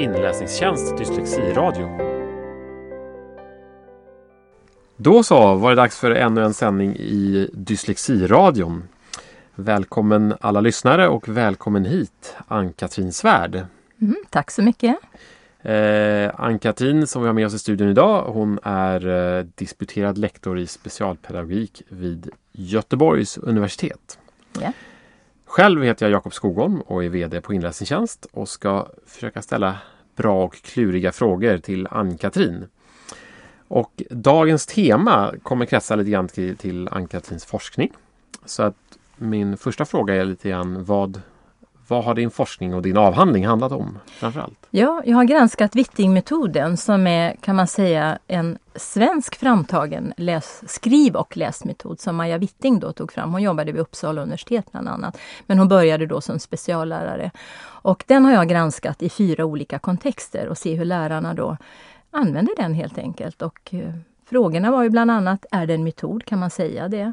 [0.00, 1.88] inläsningstjänst Dyslexiradio.
[4.96, 8.82] Då så var det dags för ännu en sändning i Dyslexiradion.
[9.54, 13.66] Välkommen alla lyssnare och välkommen hit Ann-Katrin Svärd.
[14.00, 14.96] Mm, tack så mycket.
[15.62, 20.58] Eh, Ann-Katrin som vi har med oss i studion idag hon är eh, disputerad lektor
[20.58, 24.18] i specialpedagogik vid Göteborgs universitet.
[24.60, 24.72] Ja.
[25.50, 29.78] Själv heter jag Jakob Skogholm och är VD på Inläsningstjänst och ska försöka ställa
[30.22, 32.66] bra och kluriga frågor till Ann-Katrin.
[33.68, 37.92] Och dagens tema kommer kretsa lite grann till, till Ann-Katrins forskning.
[38.44, 38.76] Så att
[39.16, 41.22] min första fråga är lite grann vad,
[41.90, 44.66] vad har din forskning och din avhandling handlat om framförallt?
[44.70, 51.16] Ja, jag har granskat Wittingmetoden som är kan man säga en svensk framtagen läs, skriv
[51.16, 53.32] och läsmetod som Maja Witting då tog fram.
[53.32, 55.18] Hon jobbade vid Uppsala universitet bland annat.
[55.46, 57.30] Men hon började då som speciallärare.
[57.62, 61.56] Och den har jag granskat i fyra olika kontexter och se hur lärarna då
[62.10, 63.42] använder den helt enkelt.
[63.42, 63.94] Och eh,
[64.30, 66.24] Frågorna var ju bland annat, är det en metod?
[66.24, 67.12] Kan man säga det?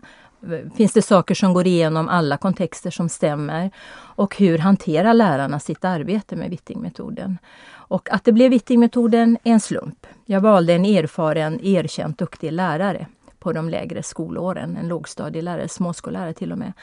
[0.76, 3.72] Finns det saker som går igenom alla kontexter som stämmer?
[3.98, 7.38] Och hur hanterar lärarna sitt arbete med Wittingmetoden?
[7.70, 10.08] Och att det blev Wittingmetoden är en slump.
[10.26, 13.08] Jag valde en erfaren, erkänt duktig lärare
[13.40, 16.74] på de lägre skolåren, en lågstadielärare, småskollärare till och med,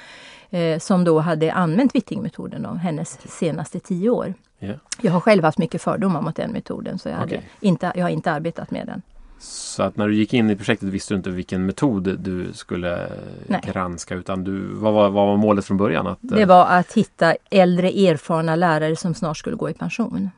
[0.51, 4.35] eh, som då hade använt Wittingmetoden de hennes senaste tio år.
[4.61, 4.77] Yeah.
[5.01, 7.49] Jag har själv haft mycket fördomar mot den metoden så jag, hade Okej.
[7.61, 9.03] inte, jag har inte arbetat med den.
[9.45, 13.09] Så att när du gick in i projektet visste du inte vilken metod du skulle
[13.47, 13.61] Nej.
[13.65, 16.07] granska utan du, vad, var, vad var målet från början?
[16.07, 20.31] Att, Det var att hitta äldre erfarna lärare som snart skulle gå i pension.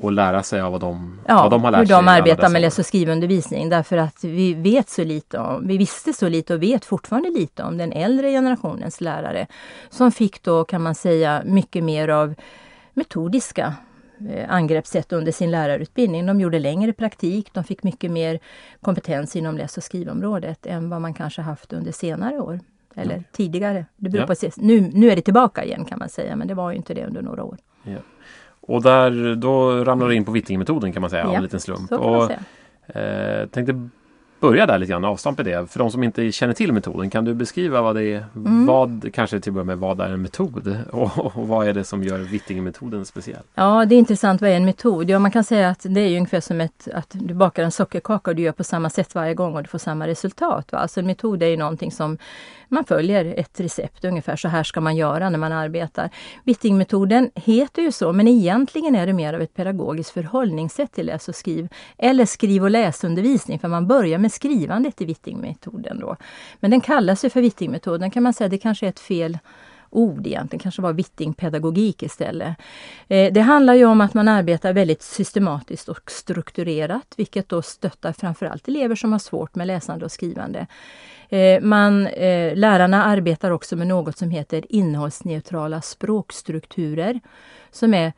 [0.00, 1.94] Och lära sig av vad de, Ja, vad de har lärt hur sig.
[1.94, 5.66] i de alla arbetar med läs och skrivundervisning därför att vi vet så lite om,
[5.68, 9.46] vi visste så lite och vet fortfarande lite om den äldre generationens lärare
[9.90, 12.34] som fick då kan man säga mycket mer av
[12.94, 13.74] metodiska
[14.48, 16.26] angreppssätt under sin lärarutbildning.
[16.26, 18.38] De gjorde längre praktik, de fick mycket mer
[18.80, 22.60] kompetens inom läs och skrivområdet än vad man kanske haft under senare år.
[22.94, 23.86] Eller tidigare.
[23.96, 24.34] Det beror Ja.
[24.50, 26.94] på, nu, nu är det tillbaka igen kan man säga, men det var ju inte
[26.94, 27.56] det under några år.
[27.82, 27.96] Ja.
[28.60, 31.60] Och där, då ramlar du in på Wittingmetoden kan man säga, av Ja, en liten
[31.60, 31.88] slump.
[31.88, 33.40] Så kan man säga.
[33.42, 33.88] eh, tänkte
[34.40, 35.70] börja där lite grann, avstampa det.
[35.70, 38.24] För de som inte känner till metoden, kan du beskriva vad det är?
[38.36, 38.66] Mm.
[38.66, 40.76] Vad, kanske till att börja med, vad är en metod?
[40.92, 43.42] Och, och vad är det som gör Wittingmetoden speciell?
[43.54, 44.40] Ja, det är intressant.
[44.40, 45.10] Vad är en metod?
[45.10, 47.70] Ja, man kan säga att det är ju ungefär som ett, att du bakar en
[47.70, 50.72] sockerkaka och du gör på samma sätt varje gång och du får samma resultat.
[50.72, 50.78] Va?
[50.78, 52.18] Alltså en metod är ju någonting som
[52.68, 54.36] man följer ett recept ungefär.
[54.36, 56.10] Så här ska man göra när man arbetar.
[56.44, 61.28] Wittingmetoden heter ju så, men egentligen är det mer av ett pedagogiskt förhållningssätt till läs
[61.28, 61.68] och skriv.
[61.98, 66.00] Eller skriv och läsundervisning, för man börjar med skrivandet i Wittingmetoden.
[66.00, 66.16] Då.
[66.60, 68.48] Men den kallas ju för Wittingmetoden, kan man säga.
[68.48, 69.38] Det kanske är ett fel
[69.90, 72.56] ord egentligen, kanske var Wittingpedagogik istället.
[73.08, 78.12] Eh, det handlar ju om att man arbetar väldigt systematiskt och strukturerat, vilket då stöttar
[78.12, 80.66] framförallt elever som har svårt med läsande och skrivande.
[81.28, 87.20] Eh, man, eh, lärarna arbetar också med något som heter innehållsneutrala språkstrukturer,
[87.70, 88.12] som är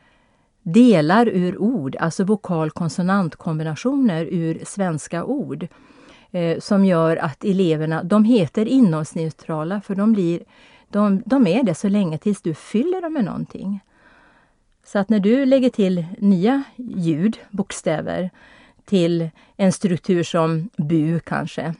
[0.63, 5.67] delar ur ord, alltså vokal-konsonantkombinationer ur svenska ord
[6.31, 10.43] eh, som gör att eleverna, de heter innehållsneutrala för de, blir,
[10.89, 13.79] de, de är det så länge tills du fyller dem med någonting.
[14.83, 18.29] Så att när du lägger till nya ljud, bokstäver,
[18.85, 21.75] till en struktur som bu kanske,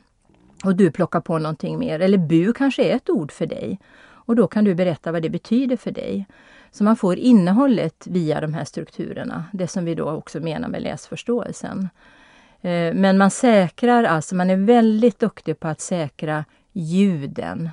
[0.64, 4.36] och du plockar på någonting mer, eller bu kanske är ett ord för dig, och
[4.36, 6.26] då kan du berätta vad det betyder för dig.
[6.72, 10.82] Så man får innehållet via de här strukturerna, det som vi då också menar med
[10.82, 11.90] läsförståelsen.
[12.62, 17.70] Eh, Men man säkrar alltså, man är väldigt duktig på att säkra ljuden.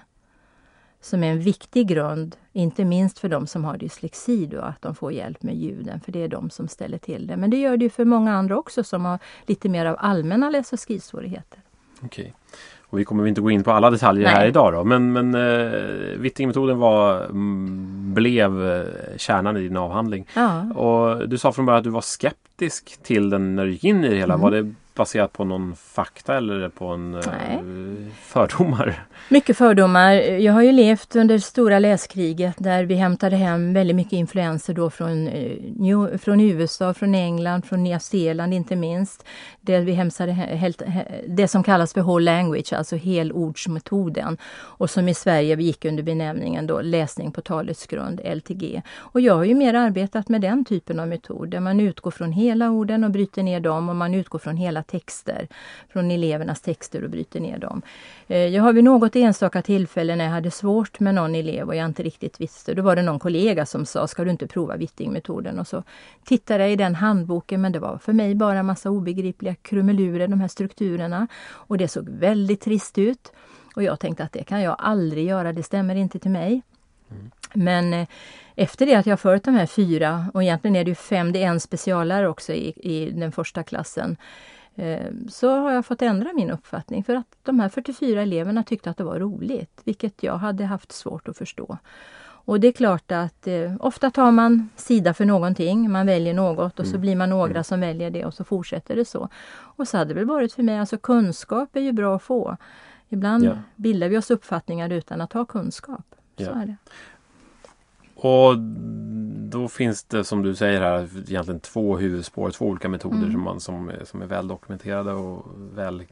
[1.01, 4.95] Som är en viktig grund, inte minst för de som har dyslexi då, att de
[4.95, 7.37] får hjälp med ljuden, för det är de som ställer till det.
[7.37, 10.51] Men det gör det ju för många andra också som har lite mer av allmänna
[10.51, 11.61] läs och skrivsvårigheter.
[12.03, 12.35] Okej.
[12.91, 14.35] Och vi kommer inte gå in på alla detaljer Nej.
[14.35, 14.85] här idag då.
[14.85, 18.85] Men, men eh, Wittingmetoden var, mm, blev eh,
[19.17, 20.27] kärnan i din avhandling.
[20.35, 20.63] Ja.
[20.63, 24.05] Och du sa från början att du var skeptisk till den när du gick in
[24.05, 24.35] i det hela.
[24.35, 24.43] Mm.
[24.43, 28.11] Var det baserat på någon fakta eller på en eh, Nej.
[28.23, 29.07] fördomar?
[29.29, 30.13] Mycket fördomar.
[30.15, 34.91] Jag har ju levt under stora läskriget där vi hämtade hem väldigt mycket influenser då
[34.91, 39.25] från, eh, New, från USA, från England, från Nya Zeeland inte minst.
[39.61, 44.39] Det, vi hämtade, det som kallas för whole language, alltså helordsmetoden.
[44.79, 48.83] Och som i Sverige gick under benämningen då läsning på talets grund, LTG.
[48.97, 52.33] Och jag har ju mer arbetat med den typen av metod där man utgår från
[52.33, 55.49] hela orden och bryter ner dem och man utgår från hela texter
[55.89, 57.83] från elevernas texter och bryter ner dem.
[58.27, 61.77] Eh, jag har vid något enstaka tillfälle när jag hade svårt med någon elev och
[61.77, 64.77] jag inte riktigt visste, då var det någon kollega som sa, ska du inte prova
[64.77, 65.59] Wittingmetoden?
[65.59, 65.83] Och så
[66.25, 70.41] tittade jag i den handboken men det var för mig bara massa obegripliga krumelurer, de
[70.41, 71.29] här strukturerna.
[71.51, 73.33] Och det såg väldigt trist ut.
[73.77, 76.63] Och jag tänkte att det kan jag aldrig göra, det stämmer inte till mig.
[77.11, 77.31] Mm.
[77.55, 78.09] Men eh,
[78.55, 81.43] efter det att jag följt de här fyra, och egentligen är det ju fem, det
[81.43, 84.17] är en specialare också i, i den första klassen,
[85.29, 88.97] så har jag fått ändra min uppfattning för att de här 44 eleverna tyckte att
[88.97, 91.79] det var roligt, vilket jag hade haft svårt att förstå.
[92.49, 96.79] Och det är klart att eh, ofta tar man sida för någonting, man väljer något
[96.79, 96.93] och mm.
[96.93, 97.65] så blir man några mm.
[97.65, 99.29] som väljer det och så fortsätter det så.
[99.51, 102.57] Och så hade det väl varit för mig, alltså kunskap är ju bra att få.
[103.09, 103.59] Ibland ja.
[103.77, 106.15] bildar vi oss uppfattningar utan att ha kunskap.
[106.37, 106.63] Så ja.
[106.63, 106.77] är det.
[108.21, 108.59] Och
[109.51, 113.33] då finns det som du säger här egentligen två huvudspår, två olika metoder mm.
[113.33, 116.03] som, man, som, som är väl dokumenterade och väl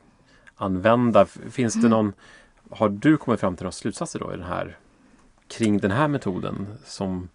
[0.56, 1.26] använda.
[1.26, 1.90] Finns det mm.
[1.90, 2.12] någon,
[2.70, 4.76] har du kommit fram till några slutsatser då i den här,
[5.48, 7.28] kring den här metoden som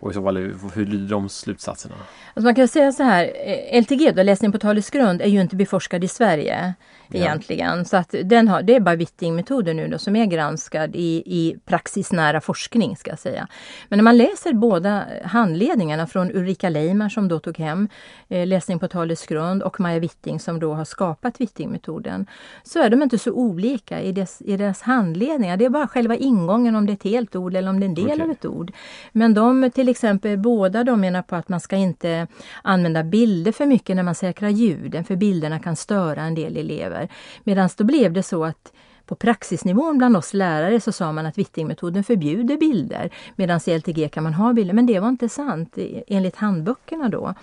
[0.00, 0.36] och i så fall,
[0.74, 1.94] hur lyder de slutsatserna?
[2.34, 5.40] Alltså man kan säga så här, eh, LTG, då, läsning på talets grund, är ju
[5.40, 6.74] inte beforskad i Sverige
[7.08, 7.18] ja.
[7.18, 7.84] egentligen.
[7.84, 11.56] Så att den har, det är bara Witting-metoden nu då, som är granskad i, i
[11.64, 13.48] praxisnära forskning ska jag säga.
[13.88, 17.88] Men när man läser båda handledningarna från Ulrika Leimar som då tog hem
[18.28, 22.26] eh, läsning på talets grund och Maja Witting som då har skapat Witting-metoden,
[22.62, 25.56] så är de inte så olika i, dess, i deras handledningar.
[25.56, 27.88] Det är bara själva ingången om det är ett helt ord eller om det är
[27.88, 28.20] en del okay.
[28.20, 28.72] av ett ord.
[29.12, 32.26] Men de till till exempel båda de menar på att man ska inte
[32.62, 37.08] använda bilder för mycket när man säkrar ljuden, för bilderna kan störa en del elever.
[37.44, 38.72] Medan då blev det så att
[39.04, 44.08] på praxisnivån bland oss lärare så sa man att Wittingmetoden förbjuder bilder, medan i LTG
[44.08, 44.74] kan man ha bilder.
[44.74, 47.34] Men det var inte sant enligt handböckerna då.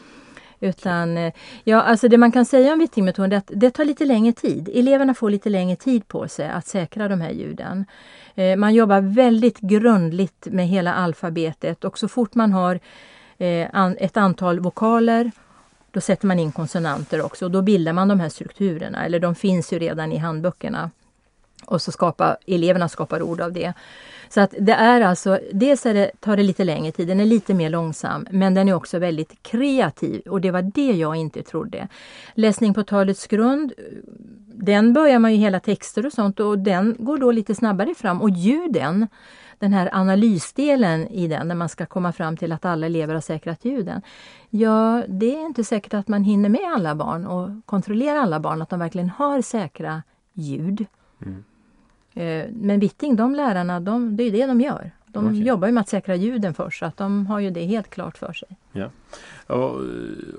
[0.60, 4.06] Utan, eh, ja, alltså det man kan säga om Wittingmetoden är att det tar lite
[4.06, 4.70] längre tid.
[4.74, 7.86] Eleverna får lite längre tid på sig att säkra de här ljuden.
[8.36, 12.80] Eh, man jobbar väldigt grundligt med hela alfabetet och så fort man har
[13.38, 15.32] eh, ett antal vokaler
[15.94, 19.36] då sätter man in konsonanter också och då bildar man de här strukturerna, eller de
[19.36, 20.92] finns ju redan i handböckerna.
[21.66, 23.74] Och så skapar eleverna skapar ord av det.
[24.30, 27.26] Så att det är alltså, dels är det, tar det lite längre tid, den är
[27.26, 31.44] lite mer långsam, men den är också väldigt kreativ och det var det jag inte
[31.44, 31.88] trodde.
[32.34, 33.74] Läsning på talets grund,
[34.46, 38.22] den börjar man ju hela texter och sånt och den går då lite snabbare fram
[38.22, 39.08] och ljuden,
[39.60, 43.22] den här analysdelen i den, när man ska komma fram till att alla elever har
[43.22, 44.02] säkrat ljuden.
[44.50, 48.62] Ja, det är inte säkert att man hinner med alla barn och kontrollera alla barn,
[48.62, 50.86] att de verkligen har säkra ljud.
[51.26, 51.44] Mm.
[52.14, 54.92] Eh, men Vitting, de lärarna, de, det är det de gör.
[55.06, 55.44] De okay.
[55.44, 58.18] jobbar ju med att säkra ljuden först så att de har ju det helt klart
[58.18, 58.58] för sig.
[58.74, 58.90] Ja.
[59.48, 59.76] Och,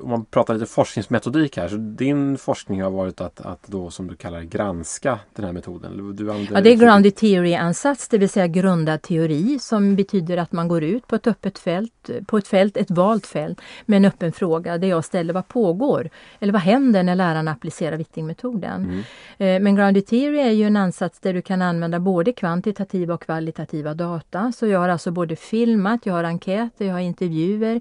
[0.01, 4.07] om man pratar lite forskningsmetodik här, så din forskning har varit att, att då som
[4.07, 6.17] du kallar granska den här metoden?
[6.17, 10.69] Du ja, det är grounded theory-ansats, det vill säga grundad teori som betyder att man
[10.69, 14.33] går ut på ett öppet fält, på ett fält, ett valt fält med en öppen
[14.33, 16.11] fråga där jag ställer vad pågår?
[16.41, 18.85] Eller vad händer när lärarna applicerar Witting-metoden?
[18.85, 18.99] Mm.
[19.39, 23.23] Eh, men grounded theory är ju en ansats där du kan använda både kvantitativa och
[23.23, 24.53] kvalitativa data.
[24.53, 27.81] Så jag har alltså både filmat, jag har enkäter, jag har intervjuer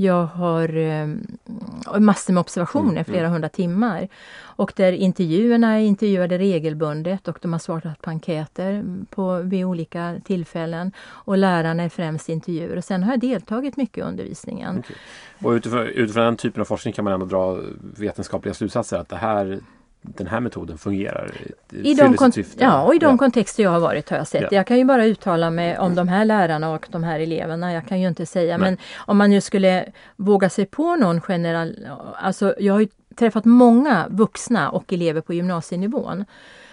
[0.00, 1.06] jag har eh,
[2.00, 3.32] massor med observationer, mm, flera mm.
[3.32, 4.08] hundra timmar.
[4.40, 10.20] Och där intervjuerna är intervjuade regelbundet och de har svarat på enkäter på, vid olika
[10.24, 10.92] tillfällen.
[10.98, 12.76] Och lärarna är främst intervjuer.
[12.76, 14.78] Och sen har jag deltagit mycket i undervisningen.
[14.78, 14.96] Okay.
[15.42, 19.16] Och utifrån, utifrån den typen av forskning kan man ändå dra vetenskapliga slutsatser att det
[19.16, 19.60] här
[20.00, 21.32] den här metoden fungerar.
[21.70, 22.16] I de
[22.58, 23.18] ja, och i de ja.
[23.18, 24.42] kontexter jag har varit har jag sett.
[24.42, 24.48] Ja.
[24.50, 27.72] Jag kan ju bara uttala mig om de här lärarna och de här eleverna.
[27.72, 28.70] Jag kan ju inte säga, Nej.
[28.70, 31.88] men om man nu skulle våga sig på någon generell...
[32.16, 36.24] Alltså jag har ju träffat många vuxna och elever på gymnasienivån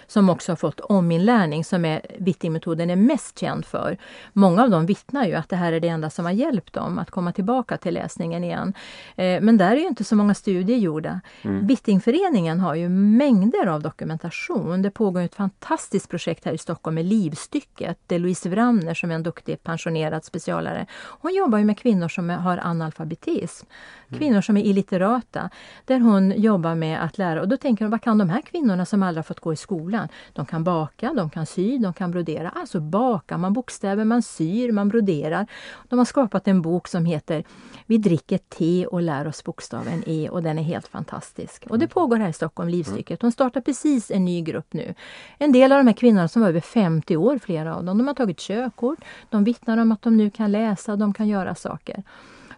[0.06, 3.98] som också har fått ominlärning som är Witting-metoden är mest känd för.
[4.32, 6.98] Många av dem vittnar ju att det här är det enda som har hjälpt dem
[6.98, 8.74] att komma tillbaka till läsningen igen.
[9.16, 11.20] Eh, men där är ju inte så många studier gjorda.
[11.42, 11.66] Mm.
[11.66, 14.82] Wittingföreningen har ju mängder av dokumentation.
[14.82, 17.98] Det pågår ett fantastiskt projekt här i Stockholm med Livstycket.
[18.06, 20.86] Det är Louise Wramner som är en duktig pensionerad specialare.
[21.20, 23.66] Hon jobbar ju med kvinnor som har analfabetism.
[24.08, 24.18] Mm.
[24.18, 25.50] Kvinnor som är illiterata.
[25.84, 27.40] Där hon jobbar med att lära.
[27.40, 29.56] Och då tänker hon, vad kan de här kvinnorna som aldrig har fått gå i
[29.56, 30.08] skolan skolan.
[30.32, 32.48] De kan baka, de kan sy, de kan brodera.
[32.48, 35.46] Alltså bakar man bokstäver, man syr, man broderar.
[35.88, 37.44] De har skapat en bok som heter
[37.86, 41.66] Vi dricker te och lär oss bokstaven E och den är helt fantastisk.
[41.70, 43.20] Och det pågår här i Stockholm, Livstycket.
[43.20, 44.94] De startar precis en ny grupp nu.
[45.38, 48.06] En del av de här kvinnorna som var över 50 år, flera av dem, de
[48.06, 48.98] har tagit körkort.
[49.30, 52.02] De vittnar om att de nu kan läsa, de kan göra saker.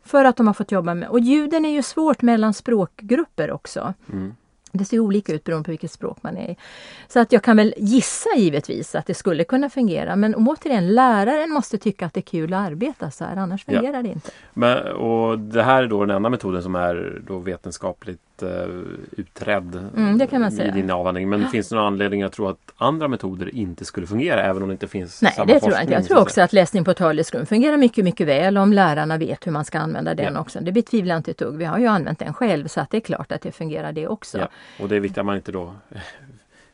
[0.03, 3.95] För att de har fått jobba med, och ljuden är ju svårt mellan språkgrupper också.
[4.13, 4.35] Mm
[4.79, 6.57] Det ser olika ut beroende på vilket språk man är i.
[7.09, 11.51] Så att jag kan väl gissa givetvis att det skulle kunna fungera men återigen, läraren
[11.51, 14.03] måste tycka att det är kul att arbeta så här annars fungerar ja.
[14.03, 14.31] det inte.
[14.55, 18.49] Men, och det här är då den enda metoden som är då vetenskapligt uh,
[19.11, 20.21] utredd mm,
[20.61, 21.29] i din avhandling.
[21.29, 21.49] Men ja.
[21.49, 24.73] finns det någon anledning att tro att andra metoder inte skulle fungera även om det
[24.73, 25.71] inte finns Nej, samma det forskning?
[25.71, 25.95] tror jag inte.
[25.95, 29.47] Jag tror också att läsning på talets grund fungerar mycket, mycket väl om lärarna vet
[29.47, 30.41] hur man ska använda den ja.
[30.41, 30.61] också.
[30.61, 31.57] Det betvivlar jag inte ett dugg.
[31.57, 34.09] Vi har ju använt den själv så att det är klart att det fungerar det
[34.09, 34.39] också.
[34.39, 34.49] Ja.
[34.81, 35.75] Och det är viktigt att man inte då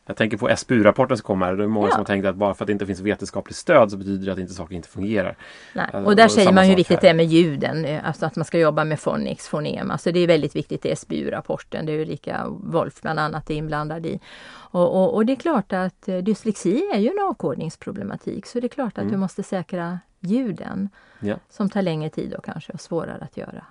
[0.05, 1.55] jag tänker på SBU-rapporten som kommer.
[1.55, 1.91] Det är många ja.
[1.91, 4.31] som har tänkt att bara för att det inte finns vetenskapligt stöd så betyder det
[4.31, 5.37] att inte saker inte fungerar.
[5.73, 5.89] Nej.
[5.93, 7.01] Eh, och där och säger man hur viktigt här.
[7.01, 7.85] det är med ljuden.
[7.85, 9.91] Eh, alltså att man ska jobba med phonics, fonem.
[9.91, 11.85] Alltså det är väldigt viktigt i SBU-rapporten.
[11.85, 14.19] Det är Ulrika Wolf bland annat är inblandad i.
[14.53, 18.45] Och, och, och, det är klart att eh, dyslexi är ju en avkodningsproblematik.
[18.45, 19.11] Så det är klart att mm.
[19.11, 20.89] du måste säkra ljuden.
[21.19, 21.35] Ja.
[21.49, 23.65] Som tar längre tid och kanske är svårare att göra.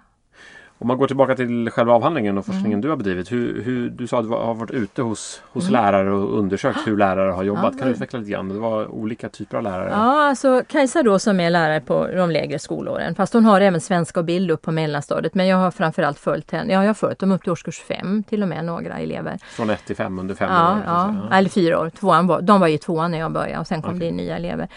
[0.78, 2.80] Om man går tillbaka till själva avhandlingen och forskningen mm.
[2.80, 3.32] du har bedrivit.
[3.32, 5.82] Hur, hur, du sa att du har varit ute hos, hos mm.
[5.82, 7.72] lärare och undersökt hur lärare har jobbat.
[7.72, 8.48] Ja, kan du utveckla lite grann?
[8.48, 9.90] Det var olika typer av lärare.
[9.90, 13.14] Ja, alltså Kajsa då som är lärare på de lägre skolåren.
[13.14, 15.34] Fast hon har även svenska och bild upp på mellanstadiet.
[15.34, 16.72] Men jag har framförallt följt henne.
[16.72, 19.38] Ja, jag har följt dem upp till årskurs fem till och med några elever.
[19.42, 20.82] Från ett till fem under fem ja, år?
[20.86, 21.90] Ja, eller fyra år.
[21.90, 24.00] Tvåan var, de var i tvåan när jag började och sen kom okay.
[24.00, 24.68] det in nya elever.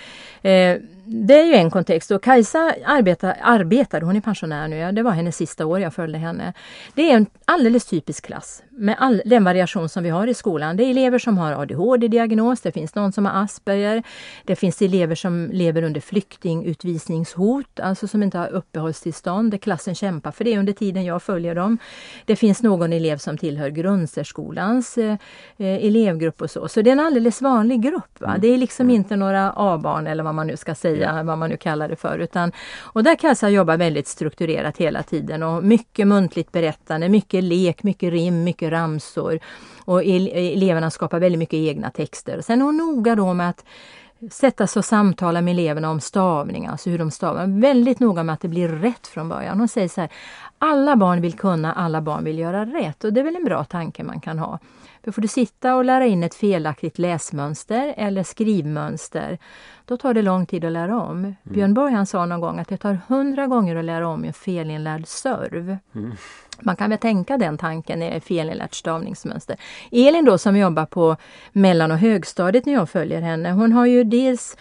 [0.42, 0.78] Eh,
[1.10, 5.04] det är ju en kontext och Kajsa arbetar, arbetade, hon är pensionär nu, ja, det
[5.04, 6.54] var hennes sista år jag följde henne.
[6.94, 10.78] Det är en alldeles typisk klass med all den variation som vi har i skolan.
[10.78, 14.04] Det är elever som har ADHD-diagnos, det finns någon som har Asperger,
[14.44, 20.32] det finns elever som lever under flyktingutvisningshot, alltså som inte har uppehållstillstånd, där klassen kämpar
[20.32, 21.78] för det under tiden jag följer dem.
[22.26, 25.18] Det finns någon elev som tillhör grundsärskolans eh,
[25.58, 28.20] elevgrupp och så, så det är en alldeles vanlig grupp.
[28.22, 28.28] Va?
[28.28, 28.42] Mm.
[28.42, 28.96] Det är liksom mm.
[28.96, 31.26] inte några A-barn eller vad man nu ska säga, mm.
[31.26, 32.20] vad man nu kallar det för.
[32.20, 37.44] Utan, och där kan jag jobba väldigt strukturerat hela tiden och mycket muntligt berättande, mycket
[37.44, 39.40] lek, mycket rim, mycket mycket ramsor
[39.86, 42.42] och eleverna skapar väldigt mycket egna texter.
[42.42, 43.66] Sen är hon noga då med att
[44.32, 47.62] sätta sig och samtala med eleverna om stavning, alltså hur de stavar.
[47.62, 49.60] Väldigt noga med att det blir rätt från början.
[49.60, 50.10] Hon säger så här,
[50.60, 53.64] alla barn vill kunna, alla barn vill göra rätt och det är väl en bra
[53.64, 54.60] tanke man kan ha.
[55.04, 59.38] För får du sitta och lära in ett felaktigt läsmönster eller skrivmönster,
[59.86, 61.18] då tar det lång tid att lära om.
[61.18, 61.36] Mm.
[61.44, 64.34] Björn Borg han sa någon gång att det tar hundra gånger att lära om en
[64.34, 65.78] felinlärd serv.
[65.96, 66.12] Mm.
[66.62, 69.56] Man kan väl tänka den tanken är felinlärt stavningsmönster.
[69.92, 71.16] Elin då som jobbar på
[71.52, 74.58] mellan och högstadiet när jag följer henne, hon har ju dels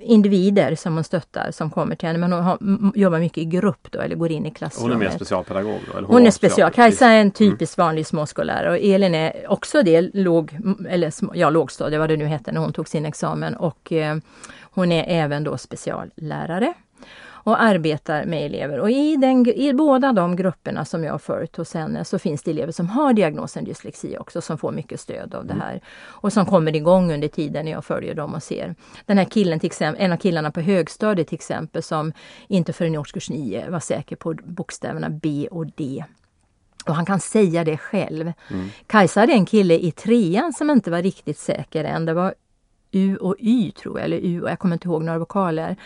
[0.00, 2.58] individer som hon stöttar som kommer till henne men hon har,
[2.94, 4.94] jobbar mycket i grupp då eller går in i klassrummet.
[4.94, 5.80] Hon är mer specialpedagog?
[5.86, 6.70] Då, eller hon, hon är special.
[6.70, 7.86] Kajsa är en typisk mm.
[7.86, 10.58] vanlig småskollärare och Elin är också det, låg,
[10.88, 14.16] eller ja, lågstadie vad det nu hette när hon tog sin examen och eh,
[14.60, 16.74] hon är även då speciallärare
[17.44, 18.80] och arbetar med elever.
[18.80, 22.42] Och i, den, i båda de grupperna som jag har följt hos henne så finns
[22.42, 25.66] det elever som har diagnosen dyslexi också som får mycket stöd av det mm.
[25.66, 25.80] här.
[26.04, 28.74] Och som kommer igång under tiden när jag följer dem och ser.
[29.06, 32.12] Den här killen, till exempel, en av killarna på högstadiet till exempel som
[32.48, 36.04] inte förrän i årskurs 9 var säker på bokstäverna B och D.
[36.86, 38.32] Och han kan säga det själv.
[38.50, 38.68] Mm.
[38.86, 42.04] Kajsa hade en kille i trean som inte var riktigt säker än.
[42.04, 42.34] Det var
[42.92, 45.76] U och Y tror jag, eller U och jag kommer inte ihåg några vokaler.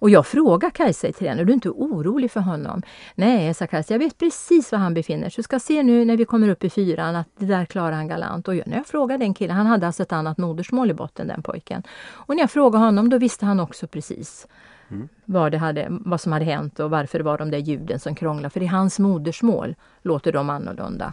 [0.00, 2.82] Och jag frågar Kajsa i tränaren, är du inte orolig för honom?
[3.14, 5.36] Nej, sa Kajsa, jag vet precis var han befinner sig.
[5.36, 8.08] Du ska se nu när vi kommer upp i fyran att det där klarar han
[8.08, 8.48] galant.
[8.48, 11.42] Och när jag frågade den killen, han hade alltså ett annat modersmål i botten den
[11.42, 11.82] pojken.
[12.10, 14.46] Och när jag frågade honom då visste han också precis
[14.90, 15.08] mm.
[15.24, 18.14] vad, det hade, vad som hade hänt och varför det var de där ljuden som
[18.14, 18.50] krånglade.
[18.50, 21.12] För i hans modersmål låter de annorlunda.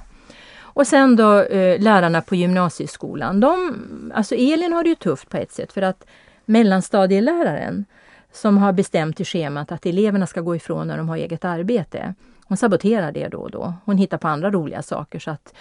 [0.76, 3.40] Och sen då eh, lärarna på gymnasieskolan.
[3.40, 6.06] De, alltså Elin har det ju tufft på ett sätt för att
[6.46, 7.86] mellanstadieläraren
[8.32, 12.14] som har bestämt i schemat att eleverna ska gå ifrån när de har eget arbete.
[12.48, 13.74] Hon saboterar det då och då.
[13.86, 15.54] Hon hittar på andra roliga saker så att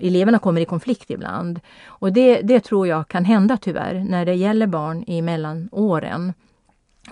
[0.00, 1.60] eleverna kommer i konflikt ibland.
[1.86, 6.32] Och det, det tror jag kan hända tyvärr när det gäller barn i mellanåren.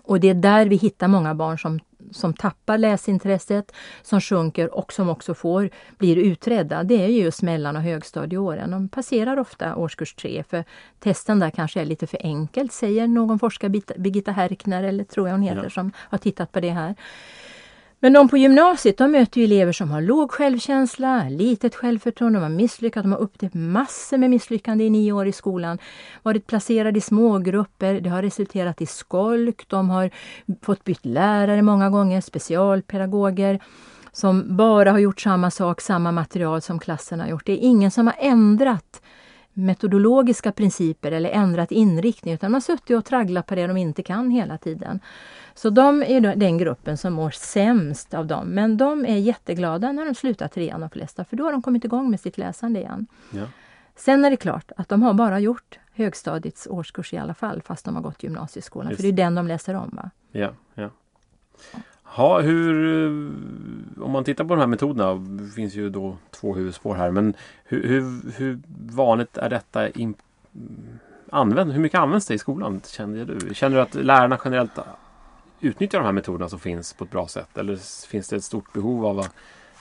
[0.03, 1.81] Och det är där vi hittar många barn som
[2.13, 3.73] som tappar läsintresset,
[4.03, 8.71] som sjunker och som också får, blir utredda, det är just mellan och högstadieåren.
[8.71, 10.65] De passerar ofta årskurs tre för
[10.99, 15.35] testen där kanske är lite för enkelt, säger någon forskare, Birgitta Härkner, eller tror jag
[15.35, 15.71] hon heter, ja.
[15.71, 16.95] som har tittat på det här.
[18.01, 22.43] Men de på gymnasiet de möter ju elever som har låg självkänsla, litet självförtroende, de
[22.43, 25.79] har misslyckats, de har upplevt massor med misslyckande i nio år i skolan,
[26.23, 30.11] varit placerade i smågrupper, det har resulterat i skolk, de har
[30.63, 33.61] fått bytt lärare många gånger, specialpedagoger
[34.13, 37.47] som bara har gjort samma sak, samma material som klassen har gjort.
[37.47, 39.03] Det är ingen som har ändrat
[39.57, 44.03] metodologiska principer eller ändrat inriktning utan de har suttit och tragglat på det de inte
[44.03, 45.01] kan hela tiden.
[45.55, 48.49] Så de är den gruppen som mår sämst av dem.
[48.49, 51.85] Men de är jätteglada när de slutar trean de flesta för då har de kommit
[51.85, 53.07] igång med sitt läsande igen.
[53.31, 53.45] Ja.
[53.97, 57.85] Sen är det klart att de har bara gjort högstadiets årskurs i alla fall fast
[57.85, 58.91] de har gått gymnasieskolan.
[58.91, 59.91] Just För det är den de läser om.
[59.93, 60.11] Va?
[60.33, 60.91] Ja, ja.
[62.17, 66.55] Ha, hur, eh, om man tittar på de här metoderna, det finns ju då två
[66.55, 70.15] huvudspår här, men hur, hur, hur vanligt är detta in,
[70.55, 70.99] mm,
[71.31, 73.55] använd, hur mycket används det i skolan känner du?
[73.55, 74.79] Känner du att lärarna generellt
[75.61, 78.73] utnyttjar de här metoderna som finns på ett bra sätt eller finns det ett stort
[78.73, 79.35] behov av att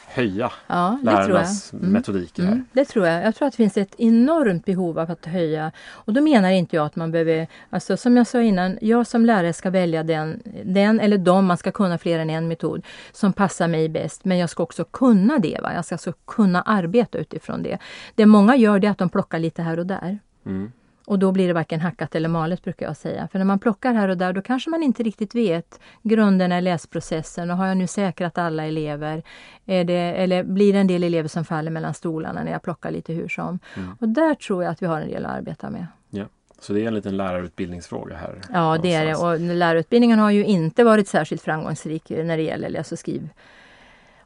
[0.08, 1.74] höja Ja, lärarnas.
[1.74, 1.90] Mm.
[1.90, 2.52] metodiker här?
[2.52, 3.26] Mm, det tror jag.
[3.26, 5.72] Jag tror att det finns ett enormt behov av att höja.
[5.90, 9.26] Och då menar inte jag att man behöver, alltså som jag sa innan, jag som
[9.26, 13.34] lärare ska välja den, den eller de, man ska kunna fler än en metod, som
[13.34, 14.26] passar mig bäst.
[14.26, 15.60] Men jag ska också kunna det.
[15.64, 15.74] Va?
[15.74, 17.78] Jag ska alltså kunna arbeta utifrån det.
[18.16, 20.20] Det många gör det är att de plockar lite här och där.
[20.46, 20.72] Mm.
[21.08, 23.28] Och då blir det varken hackat eller malet brukar jag säga.
[23.32, 26.62] För när man plockar här och där då kanske man inte riktigt vet grunderna i
[26.62, 27.52] läsprocessen.
[27.52, 29.24] Och har jag nu säkrat alla elever?
[29.66, 33.14] Det, eller blir det en del elever som faller mellan stolarna när jag plockar lite
[33.14, 33.60] hur som?
[33.76, 33.98] Mm.
[34.00, 35.88] Och där tror jag att vi har en del att arbeta med.
[36.10, 36.26] Ja.
[36.60, 38.42] Så det är en liten lärarutbildningsfråga här?
[38.54, 39.16] Ja det är det.
[39.16, 43.30] Och lärarutbildningen har ju inte varit särskilt framgångsrik när det gäller läs och skriv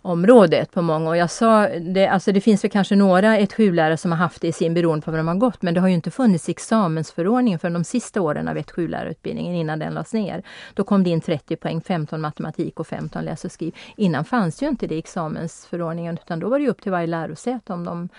[0.01, 1.15] området på många år.
[1.15, 4.47] Jag sa, det, alltså det finns väl kanske några ett lärare som har haft det
[4.47, 7.59] i sin beroende på vad de har gått men det har ju inte funnits examensförordningen
[7.59, 10.43] för de sista åren av ett lärarutbildningen innan den lades ner.
[10.73, 13.75] Då kom det in 30 poäng, 15 matematik och 15 läs och skriv.
[13.97, 17.73] Innan fanns ju inte det i examensförordningen utan då var det upp till varje lärosäte
[17.73, 18.09] om de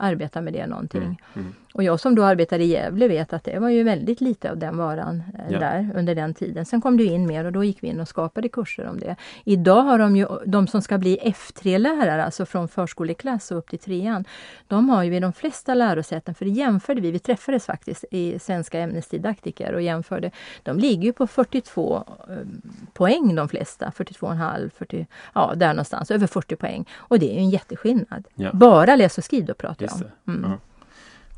[0.00, 1.02] arbetar med det någonting.
[1.02, 1.54] Mm, mm.
[1.74, 4.56] Och jag som då arbetade i Gävle vet att det var ju väldigt lite av
[4.56, 5.58] den varan eh, Ja.
[5.58, 6.64] där under den tiden.
[6.64, 9.16] Sen kom det in mer och då gick vi in och skapade kurser om det.
[9.44, 13.78] Idag har de ju, de som ska bli F3-lärare, alltså från förskoleklass och upp till
[13.78, 14.24] trean,
[14.66, 18.38] de har ju vid de flesta lärosäten, för det jämförde vi, vi träffades faktiskt i
[18.38, 20.30] svenska ämnesdidaktiker och jämförde,
[20.62, 21.96] de ligger ju på 42
[22.28, 22.34] eh,
[22.92, 26.88] poäng de flesta, 42,5, 40, ja där någonstans, över 40 poäng.
[26.94, 28.24] Och det är ju en jätteskillnad.
[28.34, 28.50] Ja.
[28.52, 29.94] Bara läs och skriv då pratar jag
[30.26, 30.34] om.
[30.34, 30.52] Mm.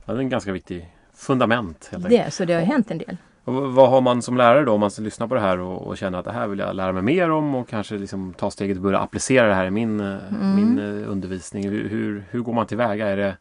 [0.05, 0.13] Ja.
[0.13, 1.89] Det är en ganska viktig fundament.
[1.93, 2.25] Helt enkelt.
[2.25, 3.17] Det, så det har hänt en del.
[3.45, 5.97] Och vad har man som lärare då om man lyssnar på det här och, och
[5.99, 8.77] känner att det här vill jag lära mig mer om och kanske liksom ta steget
[8.77, 10.55] och börja applicera det här i min, eh, Mm.
[10.57, 11.69] min eh, undervisning.
[11.69, 13.09] Hur, hur, hur går man tillväga?
[13.09, 13.37] Är det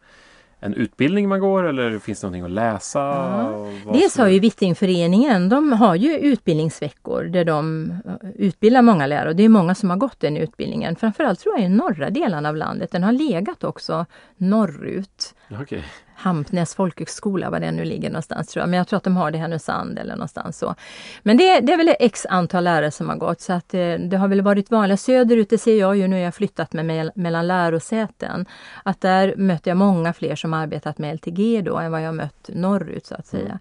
[0.59, 2.99] en utbildning man går eller finns det någonting att läsa?
[2.99, 3.67] Ja.
[3.93, 9.35] Dels har ju Vittingföreningen, de har ju utbildningsveckor där de eh, utbildar många lärare och
[9.35, 10.95] det är många som har gått den utbildningen.
[10.95, 12.91] Framförallt tror jag i norra delarna av landet.
[12.91, 14.05] Den har legat också
[14.37, 15.35] norrut.
[15.61, 15.83] Okej.
[16.21, 18.69] Hampnäs folkhögskola, var den nu ligger någonstans tror jag.
[18.69, 20.75] Men jag tror att de har det i Härnösand eller någonstans så.
[21.23, 24.17] Men det, det är väl x antal lärare som har gått så att eh, det
[24.17, 24.99] har väl varit vanligt.
[24.99, 28.45] Söderut, det ser jag ju nu har jag flyttat mig mell- mellan lärosäten.
[28.83, 32.49] Att där möter jag många fler som arbetat med LTG då än vad jag mött
[32.53, 33.59] norrut så att säga.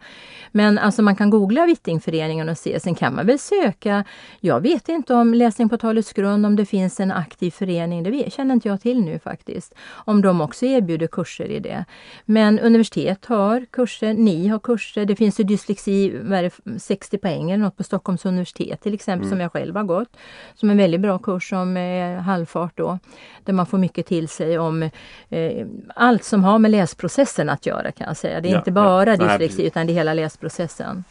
[0.53, 2.81] Men alltså man kan googla Vittingföreningen och se.
[2.81, 4.05] Sen kan man väl söka.
[4.41, 8.03] Jag vet inte om Läsning på talets grund, om det finns en aktiv förening.
[8.03, 9.75] Det känner inte jag till nu faktiskt.
[9.91, 11.85] Om de också erbjuder kurser i det.
[12.25, 15.05] Men universitet har kurser, ni har kurser.
[15.05, 19.29] Det finns ju dyslexi, är det, 60 poäng eller något på Stockholms universitet till exempel
[19.29, 20.17] som jag själv har gått.
[20.55, 22.99] Som en väldigt bra kurs som är halvfart då.
[23.45, 24.83] Där man får mycket till sig om
[25.29, 28.41] eh, allt som har med läsprocessen att göra kan jag säga.
[28.41, 29.17] Det är Ja, inte bara ja.
[29.17, 31.05] Dyslexi utan det är hela läsprocessen.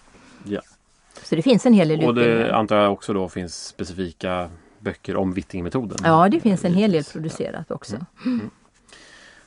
[0.44, 0.62] Ja.
[1.24, 4.50] Så det finns en hel del Och det antar jag också då finns specifika
[4.80, 5.98] böcker om Vittingmetoden?
[6.04, 7.96] Ja, det finns en hel del producerat också.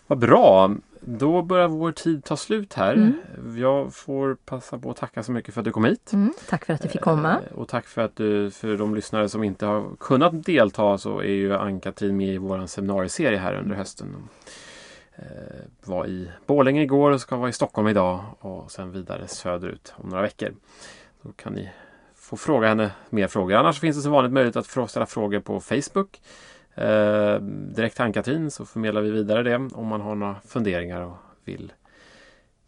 [0.07, 0.71] Vad bra!
[1.05, 2.93] Då börjar vår tid ta slut här.
[2.93, 3.59] Mm.
[3.59, 6.13] Jag får passa på att tacka så mycket för att du kom hit.
[6.13, 7.33] Mm, tack för att du fick komma.
[7.51, 11.19] Eh, Och tack för att du, för de lyssnare som inte har kunnat delta så
[11.19, 14.17] är ju Ann-Katrin med i vår seminarieserie här under hösten.
[15.17, 15.25] Eh,
[15.85, 20.09] var i Borlänge igår och ska vara i Stockholm idag och sen vidare söderut om
[20.09, 20.49] några veckor.
[21.23, 21.71] Då kan ni
[22.15, 23.57] få fråga henne mer frågor.
[23.57, 26.21] Annars finns det som vanligt möjlighet att ställa frågor på Facebook.
[26.75, 31.17] Eh, direkt till Ann-Katrin så förmedlar vi vidare det om man har några funderingar och
[31.45, 31.73] vill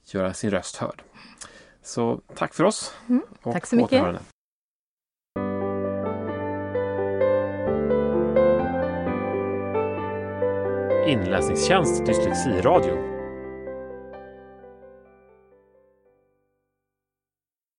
[0.05, 1.03] göra sin röst hörd.
[1.83, 2.95] Så tack för oss.
[3.09, 3.93] Mm, och tack så mycket.
[3.93, 4.21] återhörande.
[11.07, 13.14] Inläsningstjänst Dyslexiradio